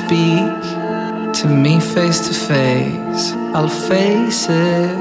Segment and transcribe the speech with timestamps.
[0.00, 0.60] Speak
[1.40, 3.22] to me face to face.
[3.56, 4.98] I'll face it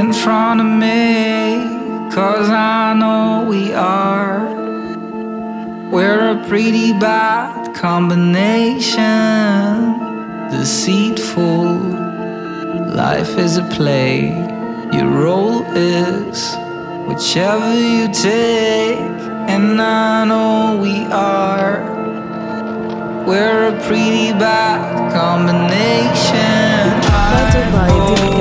[0.00, 1.78] in front of me.
[2.16, 4.38] Cause I know we are.
[5.94, 9.00] We're a pretty bad combination.
[10.50, 11.64] Deceitful.
[13.04, 14.16] Life is a play.
[14.96, 16.38] Your role is
[17.08, 19.20] whichever you take.
[19.54, 21.49] And I know we are.
[23.30, 26.40] We're a pretty bad combination.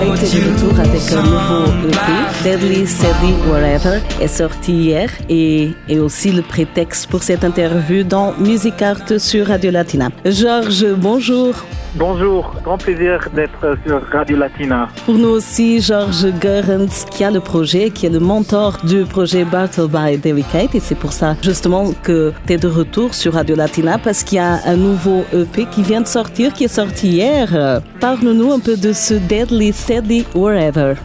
[0.09, 5.99] Est de retour avec un nouveau EP, Deadly Sadly Wherever, est sorti hier et est
[5.99, 10.09] aussi le prétexte pour cette interview dans Music Art sur Radio Latina.
[10.25, 11.53] Georges, bonjour.
[11.95, 14.89] Bonjour, grand plaisir d'être sur Radio Latina.
[15.05, 19.43] Pour nous aussi, Georges Goerens, qui a le projet, qui est le mentor du projet
[19.43, 20.75] Battle by Delicate.
[20.75, 24.35] Et c'est pour ça, justement, que tu es de retour sur Radio Latina, parce qu'il
[24.35, 27.81] y a un nouveau EP qui vient de sortir, qui est sorti hier.
[27.99, 29.98] Parle-nous un peu de ce Deadly, Sadly,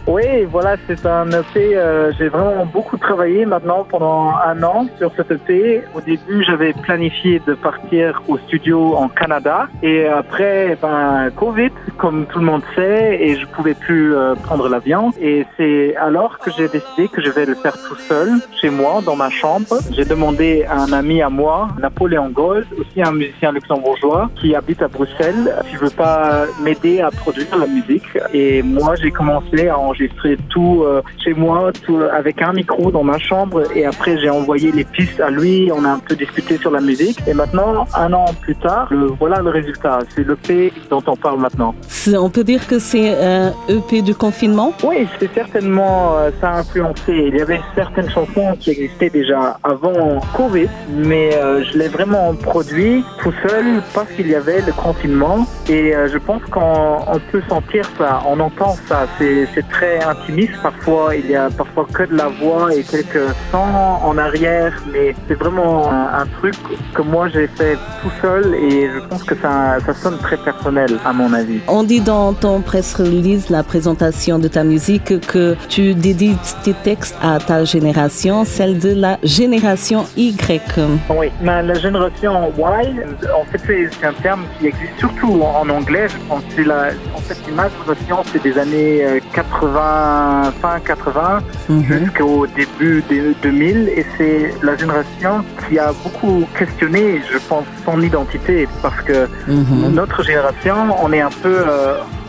[0.07, 1.77] Oui, voilà, c'est un EP.
[1.77, 5.83] euh, J'ai vraiment beaucoup travaillé maintenant pendant un an sur cet EP.
[5.95, 9.69] Au début, j'avais planifié de partir au studio en Canada.
[9.83, 14.69] Et après, ben, Covid, comme tout le monde sait, et je pouvais plus euh, prendre
[14.69, 15.13] l'avion.
[15.21, 18.29] Et c'est alors que j'ai décidé que je vais le faire tout seul,
[18.61, 19.79] chez moi, dans ma chambre.
[19.93, 24.83] J'ai demandé à un ami à moi, Napoléon Gold, aussi un musicien luxembourgeois, qui habite
[24.83, 28.05] à Bruxelles, s'il veut pas m'aider à produire la musique.
[28.33, 33.03] Et moi, j'ai commencé à enregistrer tout euh, chez moi, tout avec un micro dans
[33.03, 33.63] ma chambre.
[33.75, 35.71] Et après, j'ai envoyé les pistes à lui.
[35.75, 37.19] On a un peu discuté sur la musique.
[37.27, 40.01] Et maintenant, un an plus tard, le, voilà le résultat.
[40.11, 41.75] C'est le P dont on parle maintenant.
[42.13, 44.75] On peut dire que c'est un EP du confinement?
[44.83, 47.03] Oui, c'est certainement, euh, ça a influencé.
[47.09, 52.35] Il y avait certaines chansons qui existaient déjà avant Covid, mais euh, je l'ai vraiment
[52.35, 55.47] produit tout seul parce qu'il y avait le confinement.
[55.69, 59.07] Et euh, je pense qu'on on peut sentir ça, on entend ça.
[59.19, 61.17] C'est c'est très intimiste parfois.
[61.17, 63.59] Il y a parfois que de la voix et quelques sons
[64.03, 66.55] en arrière, mais c'est vraiment un, un truc
[66.93, 70.99] que moi j'ai fait tout seul et je pense que ça, ça sonne très personnel
[71.05, 71.61] à mon avis.
[71.69, 76.75] On dit dans ton press release, la présentation de ta musique, que tu dédies tes
[76.75, 80.79] textes à ta génération, celle de la génération Y.
[81.11, 86.07] Oui, mais la génération Y, en fait, c'est un terme qui existe surtout en, anglais.
[86.09, 90.79] Je pense que c'est la, en fait, ma génération, c'est des années euh, 80, fin
[90.81, 91.83] 80 Mhm.
[91.85, 98.01] jusqu'au début des 2000, et c'est la génération qui a beaucoup questionné, je pense, son
[98.03, 99.95] identité, parce que Mhm.
[99.95, 101.84] notre génération, on est un peu, euh,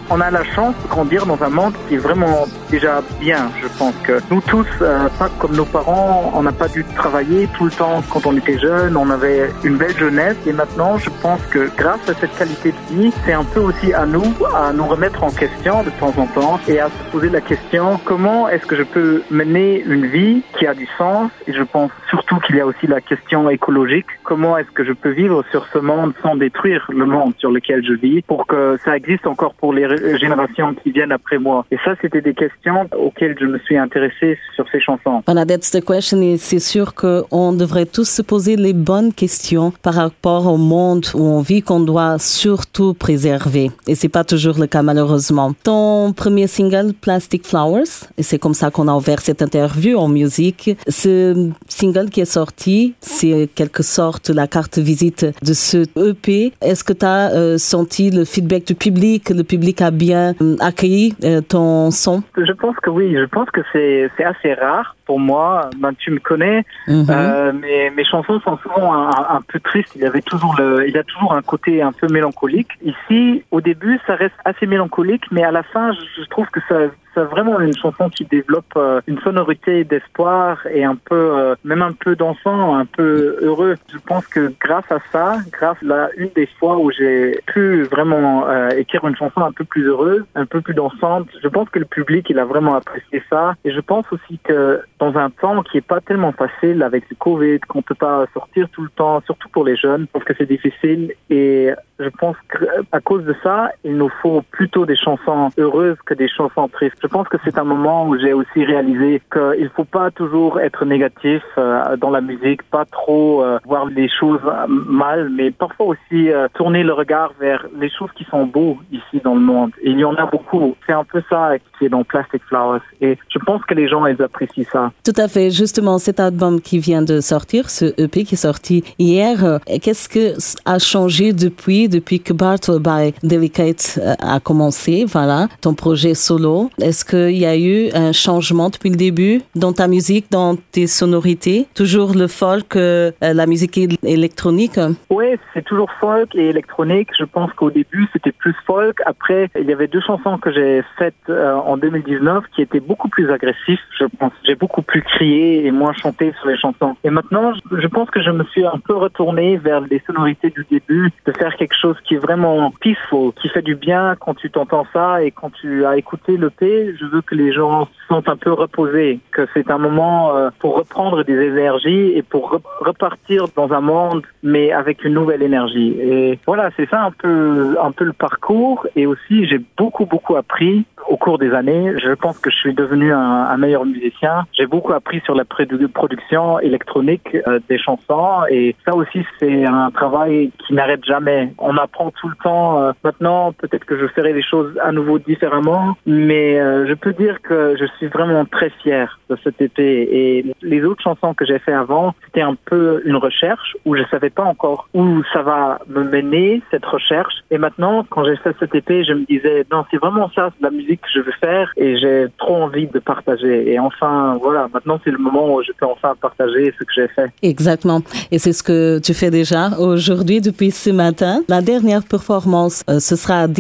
[0.10, 3.52] on a la chance de grandir dans un monde qui est vraiment déjà bien.
[3.62, 7.48] Je pense que nous tous, euh, pas comme nos parents, on n'a pas dû travailler
[7.58, 8.96] tout le temps quand on était jeune.
[8.98, 12.96] On avait une belle jeunesse et maintenant, je pense que grâce à cette qualité de
[12.96, 16.28] vie, c'est un peu aussi à nous à nous remettre en question de temps en
[16.28, 20.44] temps et à se poser la question comment est-ce que je peux mener une vie
[20.58, 21.32] qui a du sens?
[21.48, 24.06] Et je pense surtout qu'il y a aussi la question écologique.
[24.24, 27.84] Comment est-ce que je peux vivre sur ce monde sans détruire le monde sur lequel
[27.86, 31.66] je vis pour que ça existe encore pour les ré- générations qui viennent après moi?
[31.72, 35.22] Et ça, c'était des questions auxquelles je me suis intéressé sur ces chansons.
[35.26, 36.22] That's the question.
[36.22, 41.06] Et c'est sûr qu'on devrait tous se poser les bonnes questions par rapport au monde
[41.14, 43.72] où on vit qu'on doit surtout préserver.
[43.88, 45.54] Et c'est pas toujours le cas, malheureusement.
[45.64, 50.08] Ton premier single, Plastic Flowers, et c'est comme ça qu'on a ouvert cette interview en
[50.08, 50.76] musique.
[50.88, 56.54] Ce single qui est sorti, c'est quelque sorte la carte visite de ce EP.
[56.62, 59.30] Est-ce que tu as senti le feedback du public?
[59.30, 62.24] Le public a bien euh, accueilli euh, ton son?
[62.38, 65.70] Je pense que oui, je pense que c'est assez rare pour moi.
[65.78, 66.64] Ben, tu me connais.
[66.88, 67.08] Mhm.
[67.10, 69.92] Euh, mes, mes chansons sont souvent un, peu tristes.
[69.96, 72.70] Il y avait toujours le, il y a toujours un côté un peu mélancolique.
[72.84, 76.60] Ici, au début, ça reste assez mélancolique, mais à la fin, je, je trouve que
[76.68, 76.76] ça,
[77.16, 81.82] c'est vraiment une chanson qui développe euh, une sonorité d'espoir et un peu, euh, même
[81.82, 83.76] un peu dansant, un peu heureux.
[83.92, 88.48] Je pense que grâce à ça, grâce à une des fois où j'ai pu vraiment
[88.48, 91.80] euh, écrire une chanson un peu plus heureuse, un peu plus dansante, je pense que
[91.80, 93.56] le public, il a vraiment apprécié ça.
[93.64, 97.16] Et je pense aussi que dans un temps qui est pas tellement facile avec le
[97.16, 100.46] Covid, qu'on peut pas sortir tout le temps, surtout pour les jeunes, parce que c'est
[100.46, 101.14] difficile.
[101.30, 106.14] Et je pense qu'à cause de ça, il nous faut plutôt des chansons heureuses que
[106.14, 106.96] des chansons tristes.
[107.02, 110.86] Je pense que c'est un moment où j'ai aussi réalisé qu'il faut pas toujours être
[110.86, 115.88] négatif euh, dans la musique, pas trop euh, voir les choses euh, mal, mais parfois
[115.88, 119.72] aussi tourner le regard vers les choses qui sont beaux ici dans le monde.
[119.84, 120.76] Il y en a beaucoup.
[120.86, 122.82] C'est un peu ça qui est dans Plastic Flowers.
[123.02, 124.85] Et je pense que les gens, ils apprécient ça.
[125.04, 125.52] Tout à fait.
[125.52, 130.10] Justement, cet album qui vient de sortir, ce EP qui est sorti hier, euh, qu'est-ce
[130.10, 130.34] que
[130.66, 136.70] a changé depuis, depuis que Battle by Delicate euh, a commencé, voilà, ton projet solo?
[136.82, 140.88] Est-ce qu'il y a eu un changement depuis le début dans ta musique, dans tes
[140.88, 141.68] sonorités?
[141.74, 144.80] Toujours le folk, euh, la musique él- électronique?
[145.10, 147.10] Oui, c'est toujours folk et électronique.
[147.18, 148.98] Je pense qu'au début, c'était plus folk.
[149.06, 153.30] Après, il y avait deux chansons que j'ai faites en 2019 qui étaient beaucoup plus
[153.32, 154.32] agressives, je pense.
[154.44, 156.96] J'ai beaucoup plus crié et moins chanté sur les chansons.
[157.04, 160.66] Et maintenant, je- pense que je me suis un peu retourné vers les sonorités du
[160.70, 164.50] début, de faire quelque chose qui est vraiment peaceful, qui fait du bien quand tu
[164.50, 168.08] t'entends ça et quand tu as écouté le P, je veux que les gens se
[168.10, 172.52] sentent un peu reposés, que c'est un moment euh, pour reprendre des énergies et pour
[172.54, 175.96] re- repartir dans un monde, mais avec une nouvelle énergie.
[176.02, 178.86] Et voilà, c'est ça un peu, un peu le parcours.
[178.98, 181.94] Et aussi, j'ai beaucoup, beaucoup appris au cours des années.
[182.04, 184.44] Je pense que je suis devenu un, meilleur musicien.
[184.68, 188.42] Beaucoup appris sur la produ- production électronique euh, des chansons.
[188.50, 191.54] Et ça aussi, c'est un travail qui n'arrête jamais.
[191.58, 192.82] On apprend tout le temps.
[192.82, 195.98] Euh, maintenant, peut-être que je ferai les choses à nouveau différemment.
[196.06, 199.84] Mais euh, je peux dire que je suis vraiment très fier de cet EP.
[199.84, 204.04] Et les autres chansons que j'ai fait avant, c'était un peu une recherche où je
[204.12, 207.34] savais pas encore où ça va me mener, cette recherche.
[207.52, 210.70] Et maintenant, quand j'ai fait cet EP, je me disais, non, c'est vraiment ça, la
[210.70, 213.72] musique que je veux faire et j'ai trop envie de partager.
[213.72, 217.08] Et enfin, voilà, maintenant c'est le moment où je peux enfin partager ce que j'ai
[217.08, 217.32] fait.
[217.42, 218.02] Exactement.
[218.32, 221.42] Et c'est ce que tu fais déjà aujourd'hui depuis ce matin.
[221.48, 223.56] La dernière performance, euh, ce sera à 17h au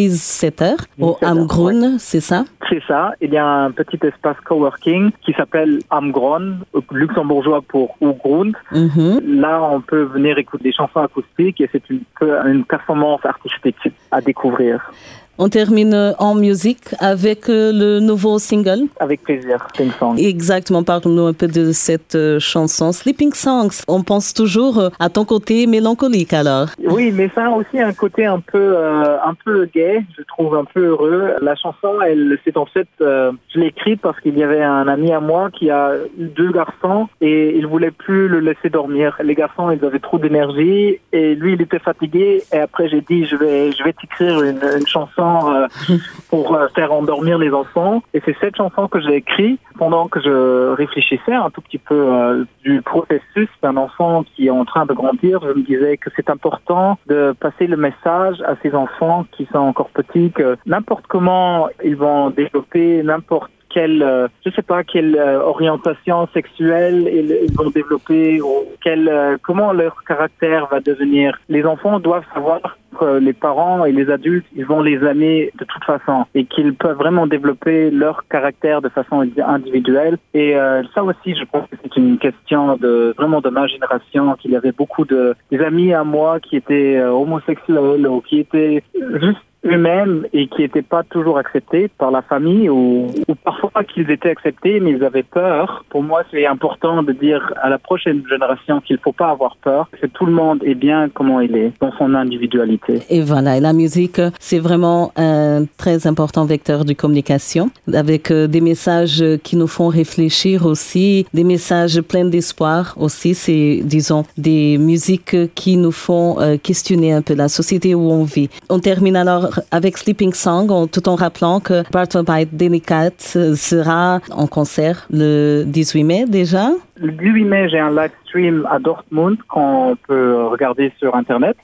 [0.56, 0.86] 17 heures,
[1.22, 2.46] Amgrun, c'est ça?
[2.70, 3.14] C'est ça.
[3.22, 6.58] Il y a un petit espace coworking qui s'appelle Amgron,
[6.92, 8.56] luxembourgeois pour Ugrund.
[8.72, 9.40] Mhm.
[9.40, 12.02] Là, on peut venir écouter des chansons acoustiques et c'est une,
[12.46, 13.78] une performance artistique
[14.12, 14.92] à découvrir.
[15.38, 18.88] On termine en musique avec euh, le nouveau single.
[19.02, 20.18] Avec plaisir, Sing Song.
[20.18, 23.84] Exactement, parle-nous un peu de cette euh, chanson Sleeping Songs.
[23.90, 26.68] On pense toujours euh, à ton côté mélancolique alors.
[26.88, 30.56] Oui, mais ça a aussi un côté un peu euh, un peu gay, je trouve
[30.56, 31.34] un peu heureux.
[31.42, 34.88] La chanson, elle, c'est en fait, euh, je l'ai écrite parce qu'il y avait un
[34.88, 39.18] ami à moi qui a eu deux garçons et il voulait plus le laisser dormir.
[39.22, 42.42] Les garçons, ils avaient trop d'énergie et lui, il était fatigué.
[42.54, 45.68] Et après, j'ai dit, je vais, je vais t'écrire une, une chanson euh,
[46.30, 48.04] pour euh, faire endormir les enfants.
[48.14, 51.96] Et c'est cette chanson que j'ai écrite pendant que je réfléchissais un tout petit peu
[51.96, 55.40] euh, du processus d'un enfant qui est en train de grandir.
[55.42, 59.60] Je me disais que c'est important de passer le message à ces enfants qui sont
[59.60, 65.18] encore petits que n'importe comment ils vont développer n'importe quelle, euh, je sais pas, quelle
[65.18, 71.38] euh, orientation sexuelle ils, ils vont développer ou quel, euh, comment leur caractère va devenir.
[71.50, 75.66] Les enfants doivent savoir que les parents et les adultes, ils vont les aimer de
[75.66, 80.18] toute façon et qu'ils peuvent vraiment développer leur caractère de façon individuelle.
[80.34, 84.36] Et euh, ça aussi, je pense que c'est une question de vraiment de ma génération,
[84.36, 88.84] qu'il y avait beaucoup de amis à moi qui étaient euh, homosexuels ou qui étaient
[89.16, 93.08] juste eux-mêmes et qui n'étaient pas toujours acceptés par la famille ou,
[93.44, 95.84] parfois qu'ils étaient acceptés mais ils avaient peur.
[95.90, 99.56] Pour moi, c'est important de dire à la prochaine génération qu'il ne faut pas avoir
[99.58, 103.02] peur, que tout le monde est bien comment il est, dans son individualité.
[103.10, 108.48] Et voilà, et la musique, c'est vraiment un très important vecteur de communication, avec euh,
[108.48, 113.34] des messages qui nous font réfléchir aussi, des messages pleins d'espoir aussi.
[113.34, 118.24] C'est, disons, des musiques qui nous font euh, questionner un peu la société où on
[118.24, 118.50] vit.
[118.70, 123.22] On termine alors avec Sleeping Song, tout en rappelant que Battle by Delicate
[123.56, 126.70] sera en concert le 18 mai déjà.
[126.98, 131.58] Le 18 mai, j'ai un live stream à Dortmund qu'on peut regarder sur Internet.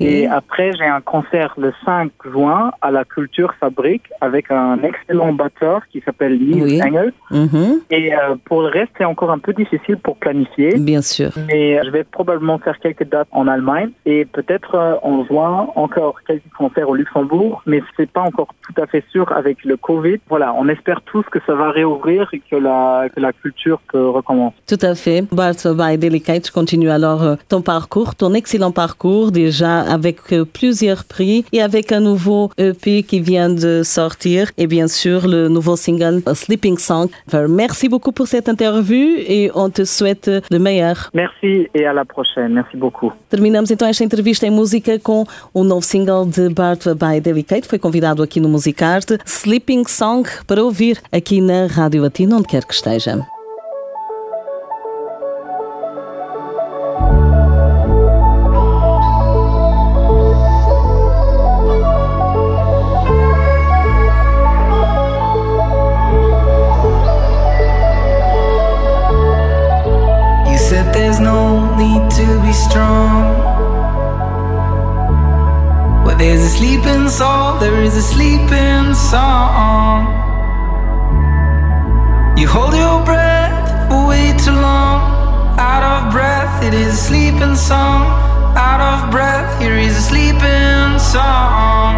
[0.00, 5.32] Et après, j'ai un concert le 5 juin à la Culture Fabrique avec un excellent
[5.32, 6.82] batteur qui s'appelle Yves Oui.
[6.82, 7.12] Engel.
[7.30, 7.80] Mhm.
[7.90, 10.78] Et euh, pour le reste, c'est encore un peu difficile pour planifier.
[10.78, 11.30] Bien sûr.
[11.48, 16.16] Mais je vais probablement faire quelques dates en Allemagne et peut-être euh, en juin encore
[16.26, 20.18] quelques concerts au Luxembourg, mais c'est pas encore tout à fait sûr avec le Covid.
[20.28, 24.08] Voilà, on espère tous que ça va réouvrir et que la que la culture peut
[24.08, 24.56] recommencer.
[24.66, 25.22] Tout à fait.
[25.32, 30.44] Bart by Delicate, je continue alors euh, ton parcours, ton excellent parcours déjà avec euh,
[30.44, 35.48] plusieurs prix et avec un nouveau EP qui vient de sortir et bien sûr le
[35.48, 37.08] nouveau single A Sleeping Song.
[37.32, 41.10] Alors, Merci beaucoup pour cette interview et on te souhaite le meilleur.
[41.14, 42.52] Merci et à la prochaine.
[42.52, 43.12] Merci beaucoup.
[43.30, 47.66] Terminamos então esta entrevista em música com o novo single de Bart by Delicate.
[47.66, 52.64] Foi convidado aqui no Musicarte, Sleeping Song, para ouvir aqui na Rádio Latina, onde quer
[52.64, 53.33] que esteja.
[77.18, 80.00] Soul, there is a sleeping song.
[82.36, 84.98] You hold your breath for way too long.
[85.56, 88.02] Out of breath, it is a sleeping song.
[88.56, 91.94] Out of breath, here is a sleeping song.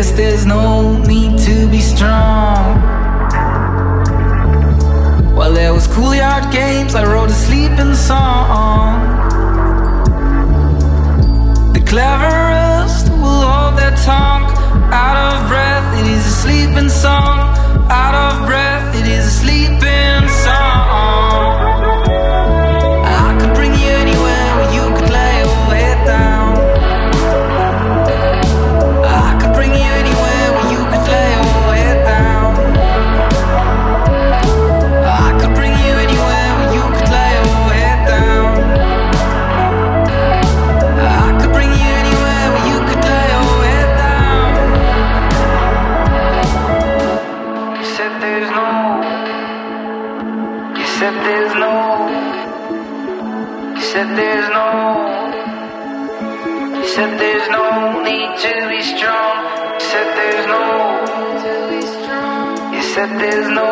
[0.00, 2.64] Guess there's no need to be strong.
[5.36, 8.92] While there was schoolyard games, I wrote a sleeping song.
[11.74, 14.46] The cleverest will hold their tongue.
[15.04, 17.36] Out of breath, it is a sleeping song.
[18.02, 18.89] Out of breath,
[51.50, 51.74] there's no.
[53.74, 54.66] You said there's no.
[56.80, 59.74] He said there's no need to be strong.
[59.74, 60.62] He said there's no.
[62.72, 63.68] He said there's no.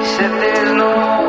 [0.00, 1.23] He said there's no.